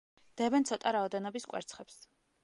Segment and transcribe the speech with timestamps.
[0.41, 1.99] დებენ ცოტა რაოდენობის კვერცხებს.